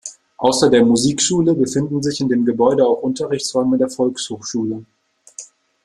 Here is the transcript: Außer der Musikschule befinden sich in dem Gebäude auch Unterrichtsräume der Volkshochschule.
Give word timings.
Außer 0.37 0.71
der 0.71 0.83
Musikschule 0.83 1.53
befinden 1.53 2.01
sich 2.01 2.21
in 2.21 2.27
dem 2.27 2.43
Gebäude 2.43 2.87
auch 2.87 3.03
Unterrichtsräume 3.03 3.77
der 3.77 3.87
Volkshochschule. 3.91 4.83